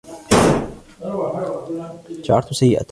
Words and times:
شعرت 2.23 2.53
سيئة. 2.53 2.79